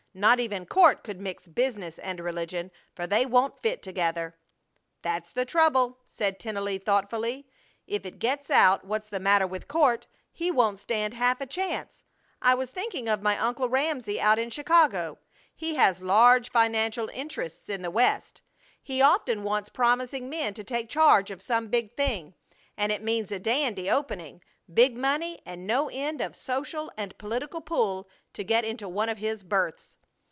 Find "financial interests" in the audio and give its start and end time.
16.51-17.69